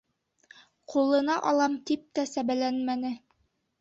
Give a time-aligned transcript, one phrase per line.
[0.93, 3.17] Ҡулына алам тип тә сәбәләнмәне.